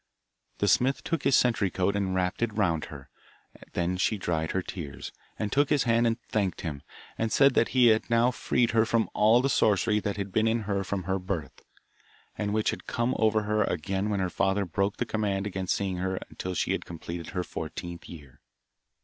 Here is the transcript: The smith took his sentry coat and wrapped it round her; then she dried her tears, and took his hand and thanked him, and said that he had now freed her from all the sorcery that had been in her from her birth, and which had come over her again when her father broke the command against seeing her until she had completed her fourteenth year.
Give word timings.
The 0.57 0.67
smith 0.67 1.03
took 1.03 1.21
his 1.25 1.35
sentry 1.35 1.69
coat 1.69 1.95
and 1.95 2.15
wrapped 2.15 2.41
it 2.41 2.57
round 2.57 2.85
her; 2.85 3.11
then 3.73 3.97
she 3.97 4.17
dried 4.17 4.49
her 4.49 4.63
tears, 4.63 5.11
and 5.37 5.51
took 5.51 5.69
his 5.69 5.83
hand 5.83 6.07
and 6.07 6.19
thanked 6.23 6.61
him, 6.61 6.81
and 7.19 7.31
said 7.31 7.53
that 7.53 7.67
he 7.67 7.89
had 7.89 8.09
now 8.09 8.31
freed 8.31 8.71
her 8.71 8.83
from 8.83 9.11
all 9.13 9.43
the 9.43 9.47
sorcery 9.47 9.99
that 9.99 10.17
had 10.17 10.31
been 10.31 10.47
in 10.47 10.61
her 10.61 10.83
from 10.83 11.03
her 11.03 11.19
birth, 11.19 11.63
and 12.35 12.51
which 12.51 12.71
had 12.71 12.87
come 12.87 13.13
over 13.19 13.43
her 13.43 13.63
again 13.63 14.09
when 14.09 14.19
her 14.19 14.31
father 14.31 14.65
broke 14.65 14.97
the 14.97 15.05
command 15.05 15.45
against 15.45 15.75
seeing 15.75 15.97
her 15.97 16.17
until 16.31 16.55
she 16.55 16.71
had 16.71 16.83
completed 16.83 17.27
her 17.27 17.43
fourteenth 17.43 18.09
year. 18.09 18.41